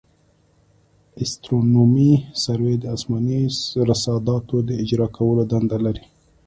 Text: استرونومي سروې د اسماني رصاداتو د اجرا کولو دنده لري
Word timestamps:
استرونومي 1.23 2.11
سروې 2.43 2.75
د 2.79 2.85
اسماني 2.95 3.41
رصاداتو 3.91 4.55
د 4.67 4.69
اجرا 4.83 5.07
کولو 5.17 5.43
دنده 5.51 5.77
لري 5.85 6.03